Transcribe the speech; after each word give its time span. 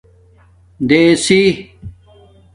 دیسِی 0.89 1.41